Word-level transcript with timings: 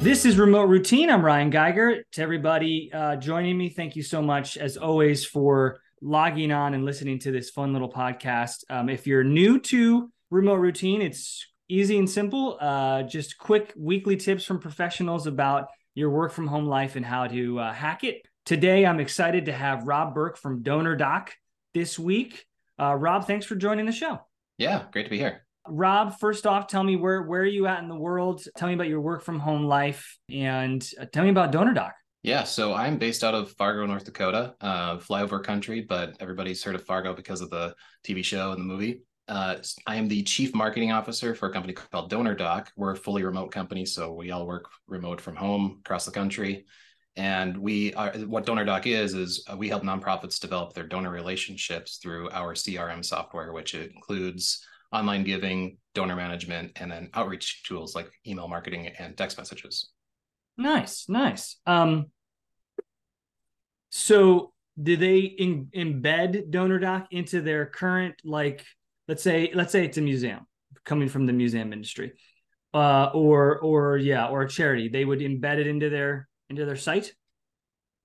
This 0.00 0.24
is 0.24 0.38
Remote 0.38 0.70
Routine. 0.70 1.10
I'm 1.10 1.22
Ryan 1.22 1.50
Geiger. 1.50 2.04
To 2.12 2.22
everybody 2.22 2.90
uh, 2.90 3.16
joining 3.16 3.58
me, 3.58 3.68
thank 3.68 3.96
you 3.96 4.02
so 4.02 4.22
much, 4.22 4.56
as 4.56 4.78
always, 4.78 5.26
for 5.26 5.78
logging 6.00 6.52
on 6.52 6.72
and 6.72 6.86
listening 6.86 7.18
to 7.18 7.30
this 7.30 7.50
fun 7.50 7.74
little 7.74 7.92
podcast. 7.92 8.64
Um, 8.70 8.88
if 8.88 9.06
you're 9.06 9.22
new 9.22 9.60
to 9.60 10.10
Remote 10.30 10.54
Routine, 10.54 11.02
it's 11.02 11.46
easy 11.68 11.98
and 11.98 12.08
simple. 12.08 12.56
Uh, 12.58 13.02
just 13.02 13.36
quick 13.36 13.74
weekly 13.76 14.16
tips 14.16 14.42
from 14.42 14.58
professionals 14.58 15.26
about 15.26 15.66
your 15.94 16.08
work 16.08 16.32
from 16.32 16.46
home 16.46 16.64
life 16.64 16.96
and 16.96 17.04
how 17.04 17.26
to 17.26 17.60
uh, 17.60 17.70
hack 17.70 18.02
it. 18.02 18.22
Today, 18.46 18.86
I'm 18.86 19.00
excited 19.00 19.44
to 19.44 19.52
have 19.52 19.86
Rob 19.86 20.14
Burke 20.14 20.38
from 20.38 20.62
DonorDock 20.62 21.28
this 21.74 21.98
week. 21.98 22.46
Uh, 22.80 22.94
Rob, 22.94 23.26
thanks 23.26 23.44
for 23.44 23.54
joining 23.54 23.84
the 23.84 23.92
show. 23.92 24.20
Yeah, 24.56 24.84
great 24.92 25.04
to 25.04 25.10
be 25.10 25.18
here. 25.18 25.44
Rob, 25.66 26.18
first 26.18 26.46
off, 26.46 26.66
tell 26.66 26.82
me 26.82 26.96
where 26.96 27.22
where 27.22 27.42
are 27.42 27.46
you 27.46 27.66
at 27.66 27.82
in 27.82 27.88
the 27.88 27.96
world? 27.96 28.42
Tell 28.56 28.68
me 28.68 28.74
about 28.74 28.88
your 28.88 29.00
work 29.00 29.22
from 29.22 29.38
home 29.38 29.64
life, 29.64 30.18
and 30.30 30.86
uh, 31.00 31.06
tell 31.12 31.24
me 31.24 31.30
about 31.30 31.52
DonorDock. 31.52 31.92
Yeah, 32.22 32.44
so 32.44 32.74
I'm 32.74 32.98
based 32.98 33.24
out 33.24 33.34
of 33.34 33.52
Fargo, 33.52 33.86
North 33.86 34.04
Dakota, 34.04 34.54
uh, 34.60 34.98
flyover 34.98 35.42
country, 35.42 35.80
but 35.80 36.16
everybody's 36.20 36.62
heard 36.62 36.74
of 36.74 36.84
Fargo 36.84 37.14
because 37.14 37.40
of 37.40 37.48
the 37.48 37.74
TV 38.06 38.22
show 38.22 38.52
and 38.52 38.60
the 38.60 38.64
movie. 38.64 39.02
Uh, 39.26 39.56
I 39.86 39.96
am 39.96 40.08
the 40.08 40.22
chief 40.24 40.54
marketing 40.54 40.92
officer 40.92 41.34
for 41.34 41.48
a 41.48 41.52
company 41.52 41.72
called 41.72 42.10
DonorDock. 42.10 42.68
We're 42.76 42.92
a 42.92 42.96
fully 42.96 43.22
remote 43.22 43.52
company, 43.52 43.86
so 43.86 44.12
we 44.12 44.32
all 44.32 44.46
work 44.46 44.66
remote 44.86 45.20
from 45.20 45.36
home 45.36 45.78
across 45.84 46.04
the 46.04 46.10
country. 46.10 46.66
And 47.16 47.56
we 47.56 47.94
are 47.94 48.12
what 48.26 48.44
DonorDock 48.44 48.86
is 48.86 49.14
is 49.14 49.44
uh, 49.50 49.56
we 49.56 49.68
help 49.68 49.82
nonprofits 49.82 50.40
develop 50.40 50.74
their 50.74 50.86
donor 50.86 51.10
relationships 51.10 51.98
through 52.02 52.28
our 52.30 52.54
CRM 52.54 53.04
software, 53.04 53.52
which 53.52 53.74
includes 53.74 54.64
online 54.92 55.24
giving, 55.24 55.78
donor 55.94 56.16
management, 56.16 56.72
and 56.76 56.90
then 56.90 57.10
outreach 57.14 57.62
tools 57.64 57.94
like 57.94 58.10
email 58.26 58.48
marketing 58.48 58.88
and 58.98 59.16
text 59.16 59.38
messages. 59.38 59.90
Nice, 60.56 61.08
nice. 61.08 61.56
Um, 61.66 62.06
so 63.90 64.52
do 64.80 64.96
they 64.96 65.18
in, 65.18 65.68
embed 65.74 66.50
DonorDock 66.50 67.06
into 67.10 67.40
their 67.40 67.66
current 67.66 68.14
like 68.24 68.64
let's 69.08 69.22
say 69.22 69.50
let's 69.54 69.72
say 69.72 69.84
it's 69.84 69.98
a 69.98 70.02
museum 70.02 70.46
coming 70.84 71.08
from 71.08 71.26
the 71.26 71.32
museum 71.32 71.72
industry 71.72 72.12
uh 72.72 73.10
or 73.12 73.58
or 73.58 73.96
yeah 73.98 74.28
or 74.28 74.42
a 74.42 74.48
charity 74.48 74.88
they 74.88 75.04
would 75.04 75.18
embed 75.18 75.58
it 75.58 75.66
into 75.66 75.90
their 75.90 76.28
into 76.48 76.64
their 76.64 76.76
site 76.76 77.12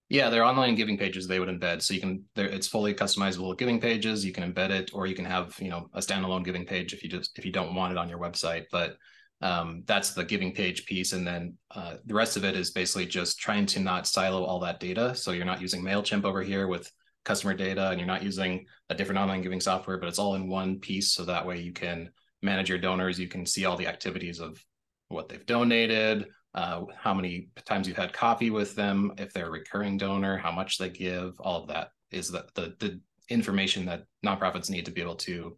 yeah, 0.10 0.30
they're 0.30 0.44
online 0.44 0.76
giving 0.76 0.98
pages 0.98 1.28
they 1.28 1.40
would 1.40 1.50
embed. 1.50 1.82
So 1.82 1.94
you 1.94 2.00
can 2.00 2.24
it's 2.36 2.68
fully 2.68 2.94
customizable 2.94 3.58
giving 3.58 3.80
pages. 3.80 4.24
You 4.24 4.32
can 4.32 4.52
embed 4.52 4.70
it, 4.70 4.92
or 4.94 5.08
you 5.08 5.16
can 5.16 5.26
have, 5.26 5.56
you 5.60 5.70
know, 5.70 5.90
a 5.94 6.00
standalone 6.00 6.46
giving 6.46 6.66
page 6.66 6.94
if 6.94 7.04
you 7.04 7.10
just 7.10 7.38
if 7.38 7.46
you 7.46 7.52
don't 7.52 7.74
want 7.74 7.92
it 7.92 7.98
on 7.98 8.10
your 8.10 8.20
website. 8.20 8.66
But 8.72 8.98
um, 9.42 9.84
that's 9.86 10.14
the 10.14 10.24
giving 10.24 10.54
page 10.54 10.86
piece. 10.86 11.14
And 11.14 11.26
then 11.26 11.58
uh, 11.72 11.96
the 12.06 12.14
rest 12.14 12.38
of 12.38 12.46
it 12.46 12.56
is 12.56 12.72
basically 12.72 13.06
just 13.06 13.40
trying 13.40 13.66
to 13.68 13.80
not 13.80 14.08
silo 14.08 14.44
all 14.44 14.60
that 14.62 14.80
data. 14.80 15.16
So 15.16 15.32
you're 15.32 15.46
not 15.46 15.62
using 15.62 15.84
MailChimp 15.84 16.24
over 16.24 16.42
here 16.42 16.68
with 16.68 16.90
customer 17.26 17.54
data 17.54 17.90
and 17.90 18.00
you're 18.00 18.08
not 18.08 18.24
using 18.24 18.66
a 18.90 18.96
different 18.96 19.20
online 19.20 19.42
giving 19.42 19.60
software, 19.60 19.98
but 19.98 20.08
it's 20.08 20.20
all 20.20 20.36
in 20.36 20.48
one 20.48 20.80
piece. 20.80 21.12
So 21.12 21.26
that 21.26 21.46
way 21.46 21.60
you 21.60 21.74
can 21.74 22.12
manage 22.42 22.70
your 22.70 22.78
donors. 22.78 23.20
You 23.20 23.28
can 23.28 23.46
see 23.46 23.66
all 23.66 23.76
the 23.76 23.88
activities 23.88 24.40
of 24.40 24.64
what 25.10 25.28
they've 25.28 25.46
donated, 25.46 26.28
uh, 26.56 26.82
how 26.98 27.14
many 27.14 27.50
times 27.66 27.88
you've 27.88 27.98
had 27.98 28.14
coffee 28.14 28.50
with 28.50 28.76
them, 28.76 29.12
if 29.18 29.34
they're 29.34 29.48
a 29.48 29.52
recurring 29.52 29.98
donor, 29.98 30.38
how 30.38 30.52
much 30.52 30.78
they 30.78 30.90
give, 30.90 31.40
all 31.40 31.62
of 31.62 31.68
that 31.68 31.90
is 32.12 32.32
the, 32.32 32.46
the, 32.56 32.74
the 32.80 33.00
information 33.30 33.86
that 33.86 34.06
nonprofits 34.26 34.70
need 34.70 34.86
to 34.86 34.92
be 34.92 35.02
able 35.02 35.16
to 35.16 35.58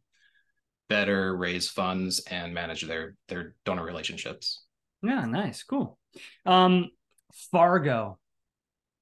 better 0.90 1.36
raise 1.38 1.70
funds 1.70 2.20
and 2.31 2.53
manage 2.53 2.81
their 2.81 3.16
their 3.28 3.53
donor 3.64 3.84
relationships. 3.84 4.64
Yeah, 5.03 5.25
nice, 5.25 5.64
cool. 5.64 6.00
Um, 6.45 6.90
Fargo, 7.52 8.18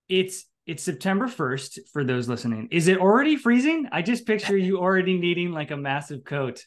it's 0.10 0.46
it's 0.66 0.84
September 0.84 1.28
first 1.28 1.80
for 1.94 2.04
those 2.04 2.28
listening. 2.28 2.68
Is 2.72 2.88
it 2.88 2.98
already 2.98 3.38
freezing? 3.38 3.88
I 3.92 4.02
just 4.02 4.26
picture 4.26 4.58
you 4.68 4.80
already 4.80 5.18
needing 5.18 5.52
like 5.52 5.72
a 5.72 5.78
massive 5.78 6.26
coat. 6.26 6.66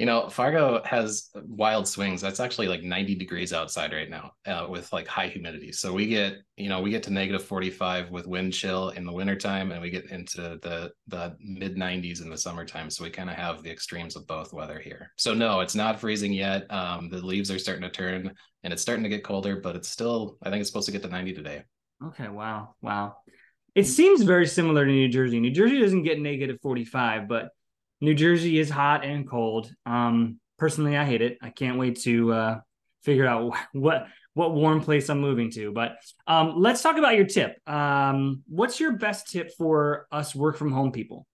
You 0.00 0.06
know, 0.06 0.30
Fargo 0.30 0.82
has 0.86 1.28
wild 1.34 1.86
swings. 1.86 2.22
That's 2.22 2.40
actually 2.40 2.68
like 2.68 2.82
90 2.82 3.16
degrees 3.16 3.52
outside 3.52 3.92
right 3.92 4.08
now 4.08 4.32
uh, 4.46 4.66
with 4.66 4.90
like 4.94 5.06
high 5.06 5.26
humidity. 5.26 5.72
So 5.72 5.92
we 5.92 6.06
get, 6.06 6.38
you 6.56 6.70
know, 6.70 6.80
we 6.80 6.88
get 6.88 7.02
to 7.02 7.12
negative 7.12 7.44
45 7.44 8.10
with 8.10 8.26
wind 8.26 8.54
chill 8.54 8.88
in 8.88 9.04
the 9.04 9.12
wintertime 9.12 9.72
and 9.72 9.82
we 9.82 9.90
get 9.90 10.10
into 10.10 10.58
the 10.62 10.90
the 11.08 11.36
mid 11.38 11.76
90s 11.76 12.22
in 12.22 12.30
the 12.30 12.38
summertime. 12.38 12.88
So 12.88 13.04
we 13.04 13.10
kind 13.10 13.28
of 13.28 13.36
have 13.36 13.62
the 13.62 13.70
extremes 13.70 14.16
of 14.16 14.26
both 14.26 14.54
weather 14.54 14.78
here. 14.78 15.12
So 15.18 15.34
no, 15.34 15.60
it's 15.60 15.74
not 15.74 16.00
freezing 16.00 16.32
yet. 16.32 16.64
Um, 16.72 17.10
the 17.10 17.18
leaves 17.18 17.50
are 17.50 17.58
starting 17.58 17.82
to 17.82 17.90
turn 17.90 18.32
and 18.64 18.72
it's 18.72 18.80
starting 18.80 19.02
to 19.02 19.10
get 19.10 19.22
colder, 19.22 19.56
but 19.56 19.76
it's 19.76 19.90
still, 19.90 20.38
I 20.42 20.48
think 20.48 20.62
it's 20.62 20.70
supposed 20.70 20.86
to 20.86 20.92
get 20.92 21.02
to 21.02 21.08
90 21.08 21.34
today. 21.34 21.64
Okay. 22.06 22.28
Wow. 22.28 22.74
Wow. 22.80 23.16
It 23.74 23.84
seems 23.84 24.22
very 24.22 24.46
similar 24.46 24.86
to 24.86 24.90
New 24.90 25.08
Jersey. 25.08 25.40
New 25.40 25.50
Jersey 25.50 25.78
doesn't 25.78 26.04
get 26.04 26.18
negative 26.18 26.56
45, 26.62 27.28
but 27.28 27.50
New 28.00 28.14
Jersey 28.14 28.58
is 28.58 28.70
hot 28.70 29.04
and 29.04 29.28
cold. 29.28 29.70
Um, 29.84 30.40
personally, 30.58 30.96
I 30.96 31.04
hate 31.04 31.22
it. 31.22 31.38
I 31.42 31.50
can't 31.50 31.78
wait 31.78 32.00
to 32.02 32.32
uh, 32.32 32.60
figure 33.04 33.26
out 33.26 33.54
what 33.72 34.06
what 34.34 34.54
warm 34.54 34.80
place 34.80 35.08
I'm 35.08 35.20
moving 35.20 35.50
to. 35.52 35.72
But 35.72 35.96
um, 36.26 36.54
let's 36.56 36.82
talk 36.82 36.96
about 36.96 37.16
your 37.16 37.26
tip. 37.26 37.56
Um, 37.68 38.42
what's 38.46 38.78
your 38.78 38.92
best 38.92 39.28
tip 39.28 39.50
for 39.58 40.06
us 40.12 40.34
work 40.34 40.56
from 40.56 40.70
home 40.70 40.92
people? 40.92 41.26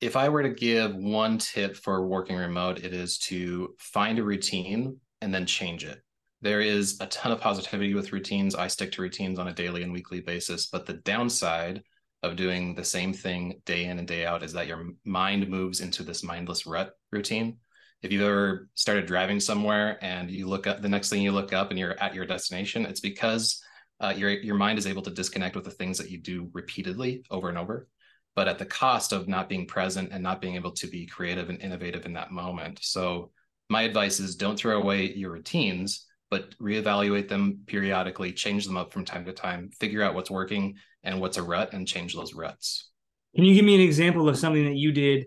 If 0.00 0.16
I 0.16 0.28
were 0.30 0.42
to 0.42 0.48
give 0.48 0.96
one 0.96 1.38
tip 1.38 1.76
for 1.76 2.06
working 2.06 2.36
remote, 2.36 2.82
it 2.82 2.94
is 2.94 3.18
to 3.18 3.74
find 3.78 4.18
a 4.18 4.22
routine 4.24 4.98
and 5.20 5.34
then 5.34 5.46
change 5.46 5.84
it. 5.84 6.00
There 6.40 6.60
is 6.60 6.98
a 7.00 7.06
ton 7.06 7.32
of 7.32 7.40
positivity 7.40 7.94
with 7.94 8.12
routines. 8.12 8.54
I 8.54 8.68
stick 8.68 8.92
to 8.92 9.02
routines 9.02 9.38
on 9.38 9.48
a 9.48 9.52
daily 9.52 9.82
and 9.82 9.92
weekly 9.92 10.20
basis, 10.20 10.66
but 10.66 10.86
the 10.86 10.94
downside 10.94 11.82
of 12.24 12.36
doing 12.36 12.74
the 12.74 12.84
same 12.84 13.12
thing 13.12 13.60
day 13.66 13.84
in 13.84 13.98
and 13.98 14.08
day 14.08 14.24
out 14.24 14.42
is 14.42 14.54
that 14.54 14.66
your 14.66 14.88
mind 15.04 15.48
moves 15.48 15.80
into 15.80 16.02
this 16.02 16.24
mindless 16.24 16.66
rut 16.66 16.92
routine. 17.12 17.58
If 18.02 18.12
you've 18.12 18.22
ever 18.22 18.68
started 18.74 19.06
driving 19.06 19.40
somewhere 19.40 19.98
and 20.02 20.30
you 20.30 20.46
look 20.46 20.66
up, 20.66 20.80
the 20.80 20.88
next 20.88 21.10
thing 21.10 21.22
you 21.22 21.32
look 21.32 21.52
up 21.52 21.70
and 21.70 21.78
you're 21.78 22.00
at 22.02 22.14
your 22.14 22.26
destination, 22.26 22.86
it's 22.86 23.00
because 23.00 23.62
uh, 24.00 24.14
your 24.16 24.30
your 24.30 24.56
mind 24.56 24.78
is 24.78 24.86
able 24.86 25.02
to 25.02 25.10
disconnect 25.10 25.54
with 25.54 25.64
the 25.64 25.70
things 25.70 25.98
that 25.98 26.10
you 26.10 26.18
do 26.18 26.50
repeatedly 26.52 27.24
over 27.30 27.48
and 27.48 27.58
over, 27.58 27.88
but 28.34 28.48
at 28.48 28.58
the 28.58 28.66
cost 28.66 29.12
of 29.12 29.28
not 29.28 29.48
being 29.48 29.66
present 29.66 30.10
and 30.10 30.22
not 30.22 30.40
being 30.40 30.56
able 30.56 30.72
to 30.72 30.86
be 30.86 31.06
creative 31.06 31.50
and 31.50 31.60
innovative 31.60 32.06
in 32.06 32.14
that 32.14 32.32
moment. 32.32 32.78
So 32.82 33.30
my 33.68 33.82
advice 33.82 34.18
is 34.18 34.36
don't 34.36 34.58
throw 34.58 34.80
away 34.80 35.12
your 35.12 35.32
routines, 35.32 36.06
but 36.30 36.56
reevaluate 36.58 37.28
them 37.28 37.60
periodically, 37.66 38.32
change 38.32 38.66
them 38.66 38.76
up 38.76 38.92
from 38.92 39.04
time 39.04 39.24
to 39.26 39.32
time, 39.32 39.70
figure 39.78 40.02
out 40.02 40.14
what's 40.14 40.30
working 40.30 40.76
and 41.04 41.20
what's 41.20 41.36
a 41.36 41.42
rut 41.42 41.72
and 41.72 41.86
change 41.86 42.14
those 42.14 42.34
ruts. 42.34 42.90
Can 43.34 43.44
you 43.44 43.54
give 43.54 43.64
me 43.64 43.74
an 43.74 43.80
example 43.80 44.28
of 44.28 44.38
something 44.38 44.64
that 44.64 44.76
you 44.76 44.92
did 44.92 45.26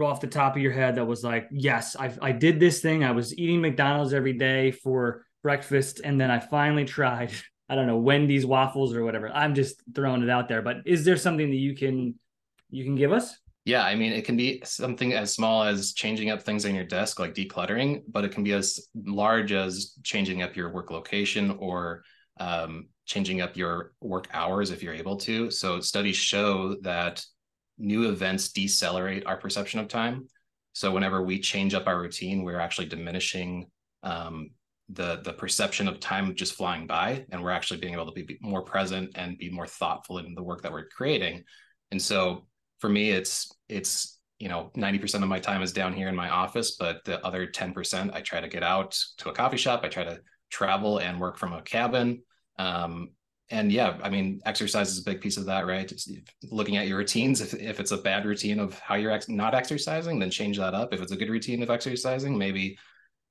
off 0.00 0.20
the 0.20 0.26
top 0.26 0.56
of 0.56 0.62
your 0.62 0.72
head 0.72 0.94
that 0.96 1.04
was 1.04 1.24
like, 1.24 1.48
yes, 1.50 1.96
I, 1.96 2.12
I 2.22 2.32
did 2.32 2.60
this 2.60 2.80
thing. 2.80 3.02
I 3.02 3.10
was 3.10 3.36
eating 3.36 3.60
McDonald's 3.60 4.14
every 4.14 4.34
day 4.34 4.70
for 4.70 5.26
breakfast. 5.42 6.00
And 6.02 6.20
then 6.20 6.30
I 6.30 6.38
finally 6.38 6.84
tried, 6.84 7.32
I 7.68 7.74
don't 7.74 7.86
know, 7.86 7.98
Wendy's 7.98 8.46
waffles 8.46 8.94
or 8.94 9.04
whatever. 9.04 9.30
I'm 9.30 9.54
just 9.54 9.82
throwing 9.94 10.22
it 10.22 10.30
out 10.30 10.48
there, 10.48 10.62
but 10.62 10.78
is 10.86 11.04
there 11.04 11.16
something 11.16 11.50
that 11.50 11.56
you 11.56 11.74
can, 11.76 12.14
you 12.70 12.84
can 12.84 12.94
give 12.94 13.12
us? 13.12 13.36
Yeah, 13.64 13.84
I 13.84 13.94
mean, 13.94 14.12
it 14.12 14.24
can 14.24 14.36
be 14.36 14.62
something 14.64 15.12
as 15.12 15.34
small 15.34 15.62
as 15.64 15.92
changing 15.92 16.30
up 16.30 16.42
things 16.42 16.64
on 16.64 16.74
your 16.74 16.84
desk, 16.84 17.20
like 17.20 17.34
decluttering, 17.34 18.02
but 18.08 18.24
it 18.24 18.32
can 18.32 18.42
be 18.42 18.52
as 18.52 18.88
large 18.94 19.52
as 19.52 19.96
changing 20.02 20.42
up 20.42 20.56
your 20.56 20.72
work 20.72 20.90
location 20.90 21.56
or 21.58 22.02
um, 22.40 22.88
changing 23.10 23.40
up 23.40 23.56
your 23.56 23.92
work 24.00 24.28
hours 24.32 24.70
if 24.70 24.84
you're 24.84 24.94
able 24.94 25.16
to. 25.16 25.50
So 25.50 25.80
studies 25.80 26.16
show 26.16 26.76
that 26.82 27.24
new 27.76 28.08
events 28.08 28.52
decelerate 28.52 29.26
our 29.26 29.36
perception 29.36 29.80
of 29.80 29.88
time. 29.88 30.28
So 30.74 30.92
whenever 30.92 31.20
we 31.20 31.40
change 31.40 31.74
up 31.74 31.88
our 31.88 32.00
routine, 32.00 32.44
we're 32.44 32.60
actually 32.60 32.86
diminishing 32.86 33.66
um, 34.04 34.50
the 34.88 35.20
the 35.24 35.32
perception 35.32 35.88
of 35.88 35.98
time 35.98 36.36
just 36.36 36.54
flying 36.54 36.86
by, 36.86 37.26
and 37.30 37.42
we're 37.42 37.50
actually 37.50 37.80
being 37.80 37.94
able 37.94 38.06
to 38.12 38.24
be 38.24 38.38
more 38.40 38.62
present 38.62 39.10
and 39.16 39.36
be 39.38 39.50
more 39.50 39.66
thoughtful 39.66 40.18
in 40.18 40.32
the 40.36 40.42
work 40.42 40.62
that 40.62 40.70
we're 40.70 40.86
creating. 40.86 41.42
And 41.90 42.00
so 42.00 42.46
for 42.78 42.88
me, 42.88 43.10
it's 43.10 43.50
it's 43.68 44.20
you 44.38 44.48
know 44.48 44.70
90% 44.76 45.24
of 45.24 45.28
my 45.28 45.40
time 45.40 45.62
is 45.62 45.72
down 45.72 45.94
here 45.94 46.08
in 46.08 46.14
my 46.14 46.30
office, 46.30 46.76
but 46.76 47.04
the 47.04 47.24
other 47.26 47.48
10% 47.48 48.14
I 48.14 48.20
try 48.20 48.40
to 48.40 48.48
get 48.48 48.62
out 48.62 48.96
to 49.18 49.30
a 49.30 49.34
coffee 49.34 49.56
shop. 49.56 49.80
I 49.82 49.88
try 49.88 50.04
to 50.04 50.20
travel 50.48 50.98
and 50.98 51.18
work 51.18 51.38
from 51.38 51.52
a 51.52 51.62
cabin. 51.62 52.22
Um, 52.60 53.10
and 53.50 53.72
yeah, 53.72 53.98
I 54.02 54.10
mean, 54.10 54.40
exercise 54.44 54.90
is 54.90 55.00
a 55.00 55.04
big 55.04 55.20
piece 55.20 55.36
of 55.36 55.46
that, 55.46 55.66
right? 55.66 55.90
It's 55.90 56.08
looking 56.50 56.76
at 56.76 56.86
your 56.86 56.98
routines. 56.98 57.40
If, 57.40 57.54
if 57.54 57.80
it's 57.80 57.90
a 57.90 57.96
bad 57.96 58.24
routine 58.24 58.60
of 58.60 58.78
how 58.78 58.94
you're 58.94 59.10
ex- 59.10 59.28
not 59.28 59.54
exercising, 59.54 60.18
then 60.18 60.30
change 60.30 60.56
that 60.58 60.74
up. 60.74 60.94
If 60.94 61.00
it's 61.00 61.10
a 61.10 61.16
good 61.16 61.30
routine 61.30 61.62
of 61.62 61.70
exercising, 61.70 62.38
maybe 62.38 62.78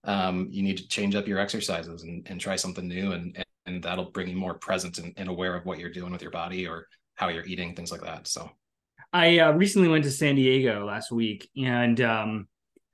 um, 0.03 0.47
you 0.51 0.61
need 0.61 0.77
to 0.77 0.87
change 0.87 1.15
up 1.15 1.27
your 1.27 1.39
exercises 1.39 2.03
and, 2.03 2.27
and 2.29 2.41
try 2.41 2.57
something 2.57 2.87
new. 2.87 3.13
And, 3.13 3.41
and 3.65 3.81
that'll 3.81 4.11
bring 4.11 4.27
you 4.27 4.35
more 4.35 4.55
present 4.55 4.97
and, 4.97 5.13
and 5.15 5.29
aware 5.29 5.55
of 5.55 5.65
what 5.65 5.79
you're 5.79 5.89
doing 5.89 6.11
with 6.11 6.21
your 6.21 6.31
body 6.31 6.67
or 6.67 6.87
how 7.15 7.29
you're 7.29 7.45
eating, 7.45 7.73
things 7.73 7.91
like 7.91 8.01
that. 8.01 8.27
So 8.27 8.49
I 9.13 9.39
uh, 9.39 9.51
recently 9.53 9.87
went 9.87 10.03
to 10.03 10.11
San 10.11 10.35
Diego 10.35 10.85
last 10.85 11.11
week 11.11 11.49
and 11.55 11.99
um, 12.01 12.47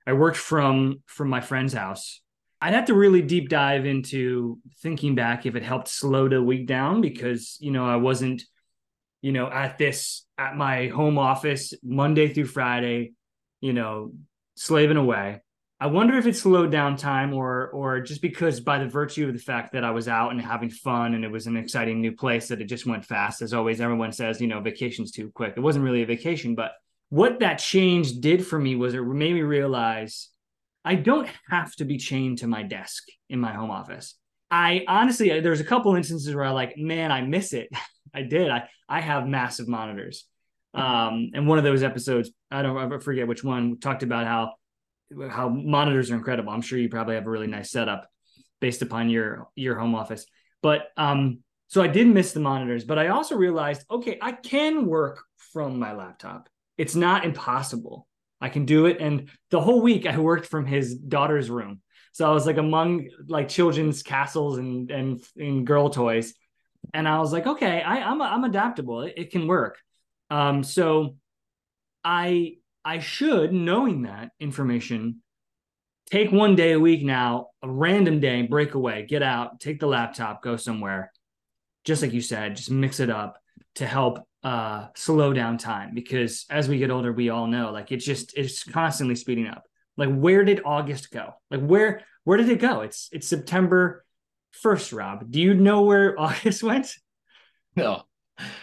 I 0.06 0.12
worked 0.12 0.36
from 0.36 1.02
from 1.06 1.28
my 1.28 1.40
friend's 1.40 1.72
house 1.72 2.20
I'd 2.60 2.74
have 2.74 2.86
to 2.86 2.94
really 2.94 3.22
deep 3.22 3.48
dive 3.48 3.84
into 3.84 4.58
thinking 4.80 5.14
back 5.14 5.44
if 5.46 5.56
it 5.56 5.62
helped 5.62 5.88
slow 5.88 6.28
the 6.28 6.42
week 6.42 6.66
down 6.66 7.00
because, 7.00 7.58
you 7.60 7.70
know, 7.70 7.86
I 7.86 7.96
wasn't, 7.96 8.42
you 9.20 9.32
know, 9.32 9.50
at 9.50 9.78
this, 9.78 10.24
at 10.38 10.56
my 10.56 10.88
home 10.88 11.18
office 11.18 11.74
Monday 11.82 12.32
through 12.32 12.46
Friday, 12.46 13.12
you 13.60 13.72
know, 13.72 14.12
slaving 14.54 14.96
away. 14.96 15.42
I 15.78 15.88
wonder 15.88 16.16
if 16.16 16.26
it 16.26 16.36
slowed 16.36 16.70
down 16.70 16.96
time 16.96 17.34
or 17.34 17.68
or 17.68 18.00
just 18.00 18.22
because 18.22 18.60
by 18.60 18.78
the 18.78 18.88
virtue 18.88 19.26
of 19.26 19.34
the 19.34 19.38
fact 19.38 19.72
that 19.72 19.84
I 19.84 19.90
was 19.90 20.08
out 20.08 20.30
and 20.30 20.40
having 20.40 20.70
fun 20.70 21.12
and 21.12 21.22
it 21.22 21.30
was 21.30 21.46
an 21.46 21.58
exciting 21.58 22.00
new 22.00 22.12
place 22.12 22.48
that 22.48 22.62
it 22.62 22.64
just 22.64 22.86
went 22.86 23.04
fast. 23.04 23.42
As 23.42 23.52
always, 23.52 23.82
everyone 23.82 24.12
says, 24.12 24.40
you 24.40 24.46
know, 24.46 24.60
vacation's 24.60 25.12
too 25.12 25.30
quick. 25.34 25.52
It 25.54 25.60
wasn't 25.60 25.84
really 25.84 26.02
a 26.02 26.06
vacation, 26.06 26.54
but 26.54 26.72
what 27.10 27.40
that 27.40 27.58
change 27.58 28.20
did 28.20 28.46
for 28.46 28.58
me 28.58 28.74
was 28.74 28.94
it 28.94 29.02
made 29.02 29.34
me 29.34 29.42
realize 29.42 30.30
I 30.86 30.94
don't 30.94 31.28
have 31.50 31.74
to 31.76 31.84
be 31.84 31.98
chained 31.98 32.38
to 32.38 32.46
my 32.46 32.62
desk 32.62 33.02
in 33.28 33.40
my 33.40 33.52
home 33.52 33.72
office. 33.72 34.14
I 34.52 34.84
honestly, 34.86 35.40
there's 35.40 35.60
a 35.60 35.64
couple 35.64 35.96
instances 35.96 36.32
where 36.32 36.44
I 36.44 36.50
like, 36.50 36.78
man, 36.78 37.10
I 37.10 37.22
miss 37.22 37.52
it. 37.52 37.68
I 38.14 38.22
did. 38.22 38.48
I 38.50 38.68
I 38.88 39.00
have 39.00 39.26
massive 39.26 39.66
monitors. 39.68 40.24
Um, 40.72 41.30
and 41.34 41.48
one 41.48 41.58
of 41.58 41.64
those 41.64 41.82
episodes, 41.82 42.30
I 42.50 42.62
don't 42.62 43.02
forget 43.02 43.26
which 43.26 43.42
one, 43.42 43.78
talked 43.80 44.04
about 44.04 44.26
how 44.26 44.54
how 45.28 45.48
monitors 45.48 46.10
are 46.10 46.14
incredible. 46.14 46.52
I'm 46.52 46.62
sure 46.62 46.78
you 46.78 46.88
probably 46.88 47.16
have 47.16 47.26
a 47.26 47.30
really 47.30 47.46
nice 47.48 47.70
setup 47.70 48.08
based 48.60 48.82
upon 48.82 49.10
your 49.10 49.48
your 49.56 49.76
home 49.76 49.94
office. 49.94 50.24
But 50.62 50.88
um, 50.96 51.40
so 51.66 51.82
I 51.82 51.88
did 51.88 52.06
miss 52.06 52.32
the 52.32 52.40
monitors, 52.40 52.84
but 52.84 52.98
I 52.98 53.08
also 53.08 53.36
realized, 53.36 53.84
okay, 53.90 54.18
I 54.22 54.32
can 54.32 54.86
work 54.86 55.24
from 55.52 55.80
my 55.80 55.94
laptop. 55.94 56.48
It's 56.78 56.94
not 56.94 57.24
impossible. 57.24 58.06
I 58.40 58.48
can 58.48 58.66
do 58.66 58.86
it. 58.86 59.00
And 59.00 59.30
the 59.50 59.60
whole 59.60 59.80
week 59.80 60.06
I 60.06 60.18
worked 60.18 60.46
from 60.46 60.66
his 60.66 60.94
daughter's 60.94 61.50
room. 61.50 61.80
So 62.12 62.28
I 62.28 62.32
was 62.32 62.46
like 62.46 62.56
among 62.56 63.08
like 63.28 63.48
children's 63.48 64.02
castles 64.02 64.58
and 64.58 64.90
and, 64.90 65.20
and 65.36 65.66
girl 65.66 65.90
toys. 65.90 66.34
And 66.94 67.08
I 67.08 67.18
was 67.18 67.32
like, 67.32 67.46
okay, 67.46 67.82
I, 67.82 67.96
I'm 68.02 68.22
I'm 68.22 68.44
adaptable. 68.44 69.02
It, 69.02 69.14
it 69.16 69.30
can 69.30 69.46
work. 69.46 69.78
Um, 70.30 70.62
so 70.62 71.16
I 72.04 72.56
I 72.84 73.00
should, 73.00 73.52
knowing 73.52 74.02
that 74.02 74.30
information, 74.38 75.22
take 76.10 76.30
one 76.30 76.54
day 76.54 76.72
a 76.72 76.80
week 76.80 77.04
now, 77.04 77.48
a 77.62 77.68
random 77.68 78.20
day, 78.20 78.42
break 78.42 78.74
away, 78.74 79.06
get 79.08 79.22
out, 79.22 79.58
take 79.60 79.80
the 79.80 79.88
laptop, 79.88 80.42
go 80.42 80.56
somewhere. 80.56 81.12
Just 81.84 82.02
like 82.02 82.12
you 82.12 82.20
said, 82.20 82.56
just 82.56 82.70
mix 82.70 83.00
it 83.00 83.10
up 83.10 83.38
to 83.76 83.86
help 83.86 84.20
uh, 84.46 84.86
slow 84.94 85.32
down 85.32 85.58
time 85.58 85.90
because 85.92 86.46
as 86.50 86.68
we 86.68 86.78
get 86.78 86.88
older, 86.88 87.12
we 87.12 87.30
all 87.30 87.48
know 87.48 87.72
like 87.72 87.90
it's 87.90 88.04
just 88.04 88.38
it's 88.38 88.62
constantly 88.62 89.16
speeding 89.16 89.48
up. 89.48 89.64
Like 89.96 90.14
where 90.14 90.44
did 90.44 90.60
August 90.64 91.10
go? 91.10 91.32
Like 91.50 91.62
where 91.62 92.02
where 92.22 92.38
did 92.38 92.48
it 92.48 92.60
go? 92.60 92.82
It's 92.82 93.08
it's 93.10 93.26
September 93.26 94.04
first, 94.52 94.92
Rob. 94.92 95.32
Do 95.32 95.40
you 95.40 95.52
know 95.52 95.82
where 95.82 96.18
August 96.20 96.62
went? 96.62 96.94
No. 97.74 98.04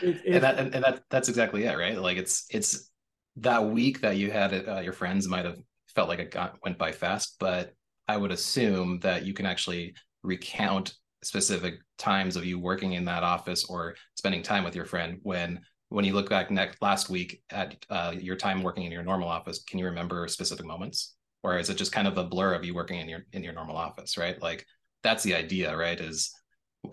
It, 0.02 0.22
it, 0.24 0.36
and 0.36 0.44
that 0.44 0.60
and 0.60 0.84
that 0.86 1.04
that's 1.10 1.28
exactly 1.28 1.66
it, 1.66 1.78
right? 1.78 2.00
Like 2.00 2.16
it's 2.16 2.46
it's 2.50 2.90
that 3.38 3.66
week 3.66 4.00
that 4.02 4.16
you 4.16 4.32
had 4.32 4.54
it, 4.54 4.70
uh, 4.70 4.80
your 4.80 4.94
friends 4.94 5.28
might 5.28 5.44
have 5.44 5.58
felt 5.88 6.08
like 6.08 6.20
it 6.20 6.32
got 6.32 6.60
went 6.64 6.78
by 6.78 6.94
fast, 6.94 7.36
but 7.42 7.74
I 8.08 8.16
would 8.16 8.32
assume 8.32 9.00
that 9.00 9.26
you 9.26 9.34
can 9.34 9.46
actually 9.46 9.96
recount 10.22 10.94
specific 11.24 11.80
times 11.98 12.38
of 12.38 12.46
you 12.46 12.58
working 12.58 12.94
in 12.94 13.04
that 13.06 13.24
office 13.24 13.66
or 13.66 13.96
spending 14.16 14.44
time 14.44 14.64
with 14.64 14.76
your 14.78 14.86
friend 14.86 15.20
when 15.24 15.60
when 15.94 16.06
you 16.06 16.14
look 16.14 16.30
back 16.30 16.50
next 16.50 16.82
last 16.82 17.10
week 17.10 17.42
at 17.50 17.76
uh, 17.90 18.14
your 18.20 18.36
time 18.36 18.64
working 18.64 18.84
in 18.84 18.92
your 18.92 19.04
normal 19.04 19.30
office 19.30 19.64
can 19.64 19.80
you 19.80 19.86
remember 19.86 20.28
specific 20.28 20.66
moments 20.66 21.16
or 21.44 21.58
is 21.58 21.70
it 21.70 21.78
just 21.78 21.92
kind 21.92 22.08
of 22.08 22.18
a 22.18 22.24
blur 22.24 22.54
of 22.54 22.66
you 22.66 22.74
working 22.74 23.00
in 23.00 23.08
your 23.08 23.26
in 23.34 23.44
your 23.44 23.54
normal 23.54 23.78
office 23.78 24.18
right 24.18 24.42
like 24.42 24.66
that's 25.04 25.24
the 25.24 25.36
idea 25.36 25.76
right 25.76 26.00
is 26.00 26.34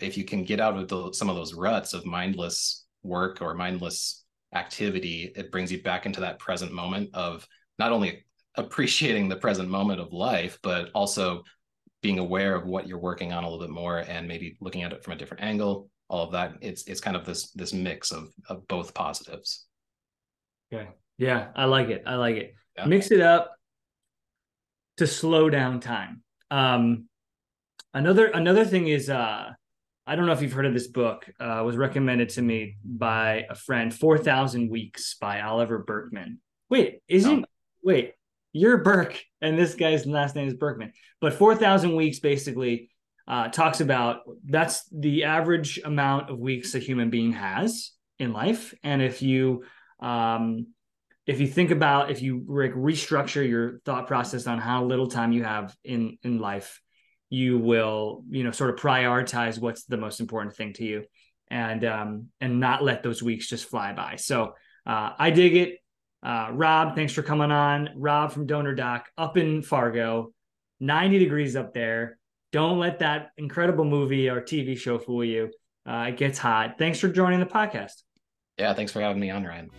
if 0.01 0.17
you 0.17 0.25
can 0.25 0.45
get 0.45 0.61
out 0.61 0.77
of 0.77 0.89
the, 0.89 1.13
some 1.13 1.29
of 1.29 1.37
those 1.37 1.55
ruts 1.55 1.93
of 1.95 2.07
mindless 2.07 2.85
work 3.03 3.39
or 3.41 3.55
mindless 3.55 4.25
activity, 4.55 5.33
it 5.35 5.51
brings 5.51 5.73
you 5.73 5.83
back 5.83 6.07
into 6.07 6.21
that 6.21 6.39
present 6.39 6.73
moment 6.73 7.11
of 7.15 7.47
not 7.79 7.93
only 7.93 8.25
appreciating 8.57 9.29
the 9.29 9.37
present 9.37 9.69
moment 9.69 10.01
of 10.01 10.13
life, 10.13 10.59
but 10.63 10.91
also 10.95 11.43
being 12.03 12.19
aware 12.19 12.55
of 12.55 12.67
what 12.67 12.87
you're 12.87 12.99
working 12.99 13.33
on 13.33 13.45
a 13.45 13.49
little 13.49 13.65
bit 13.65 13.73
more 13.73 13.99
and 13.99 14.27
maybe 14.27 14.57
looking 14.61 14.83
at 14.83 14.93
it 14.93 15.05
from 15.05 15.13
a 15.13 15.17
different 15.17 15.43
angle. 15.43 15.91
All 16.11 16.25
of 16.25 16.33
that. 16.33 16.57
It's 16.61 16.83
it's 16.85 17.01
kind 17.01 17.17
of 17.17 17.25
this 17.25 17.53
this 17.53 17.73
mix 17.73 18.11
of 18.11 18.29
of 18.49 18.69
both 18.69 18.93
positives. 18.93 19.67
Okay. 20.73 20.89
Yeah, 21.17 21.49
I 21.57 21.65
like 21.65 21.89
it. 21.89 22.03
I 22.07 22.17
like 22.17 22.37
it. 22.37 22.55
Yeah. 22.77 22.85
Mix 22.85 23.11
it 23.11 23.21
up 23.21 23.53
to 24.99 25.07
slow 25.07 25.49
down 25.49 25.81
time. 25.81 26.23
Um 26.51 27.09
another 27.95 28.27
another 28.27 28.67
thing 28.67 28.89
is 28.89 29.09
uh 29.09 29.51
I 30.07 30.17
don't 30.17 30.27
know 30.27 30.33
if 30.33 30.43
you've 30.43 30.53
heard 30.53 30.67
of 30.67 30.75
this 30.75 30.89
book. 30.89 31.31
Uh, 31.39 31.63
was 31.65 31.77
recommended 31.77 32.31
to 32.31 32.43
me 32.43 32.79
by 32.85 33.47
a 33.49 33.55
friend. 33.55 33.95
Four 33.95 34.19
Thousand 34.19 34.69
Weeks 34.69 35.15
by 35.21 35.41
Oliver 35.41 35.79
Burkeman 35.79 36.41
Wait, 36.71 37.03
isn't 37.09 37.45
oh. 37.45 37.49
wait? 37.83 38.15
You're 38.53 38.79
Burke, 38.79 39.21
and 39.41 39.59
this 39.59 39.75
guy's 39.75 40.07
last 40.07 40.37
name 40.37 40.49
is 40.49 40.55
Burkeman. 40.55 40.93
But 41.21 41.35
Four 41.35 41.57
Thousand 41.57 41.97
Weeks 41.97 42.21
basically 42.21 42.91
uh, 43.29 43.49
talks 43.49 43.81
about 43.81 44.21
that's 44.45 44.85
the 44.91 45.25
average 45.25 45.81
amount 45.85 46.31
of 46.31 46.39
weeks 46.39 46.75
a 46.75 46.79
human 46.79 47.11
being 47.11 47.33
has 47.33 47.93
in 48.19 48.33
life, 48.33 48.75
and 48.83 49.03
if 49.03 49.23
you 49.23 49.65
um, 50.01 50.67
if 51.27 51.41
you 51.41 51.47
think 51.47 51.71
about 51.71 52.11
if 52.11 52.23
you 52.23 52.45
re- 52.47 52.71
restructure 52.71 53.47
your 53.49 53.79
thought 53.85 54.07
process 54.07 54.47
on 54.47 54.59
how 54.59 54.85
little 54.85 55.07
time 55.07 55.33
you 55.33 55.45
have 55.45 55.77
in 55.85 56.19
in 56.23 56.39
life 56.39 56.81
you 57.31 57.59
will 57.59 58.25
you 58.29 58.43
know 58.45 58.51
sort 58.51 58.71
of 58.71 58.77
prioritize 58.77 59.59
what's 59.59 59.85
the 59.85 59.97
most 59.97 60.21
important 60.21 60.55
thing 60.55 60.73
to 60.73 60.85
you 60.85 61.05
and 61.49 61.85
um 61.85 62.27
and 62.41 62.61
not 62.61 62.83
let 62.83 63.03
those 63.03 63.23
weeks 63.23 63.49
just 63.49 63.65
fly 63.65 63.93
by. 63.93 64.17
So 64.17 64.55
uh 64.87 65.13
i 65.19 65.31
dig 65.31 65.57
it. 65.57 65.79
Uh 66.23 66.49
rob 66.53 66.97
thanks 66.97 67.13
for 67.13 67.23
coming 67.23 67.53
on. 67.53 67.91
Rob 67.97 68.33
from 68.33 68.47
DonorDock 68.47 69.03
up 69.17 69.37
in 69.37 69.63
fargo 69.63 70.33
90 70.81 71.19
degrees 71.19 71.57
up 71.57 71.73
there 71.73 72.19
don't 72.53 72.79
let 72.79 72.99
that 73.01 73.31
incredible 73.37 73.85
movie 73.85 74.29
or 74.29 74.41
tv 74.41 74.77
show 74.77 74.99
fool 74.99 75.25
you. 75.25 75.51
Uh 75.87 76.07
it 76.09 76.17
gets 76.17 76.39
hot. 76.39 76.77
Thanks 76.79 76.99
for 76.99 77.09
joining 77.09 77.41
the 77.41 77.47
podcast. 77.47 78.03
Yeah 78.59 78.75
thanks 78.75 78.93
for 78.93 79.01
having 79.01 79.21
me 79.21 79.31
on 79.31 79.45
ryan 79.45 79.71